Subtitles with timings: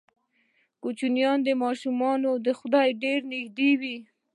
[0.83, 2.21] کوچني ماشومان
[2.59, 3.97] خدای ته ډېر نږدې وي.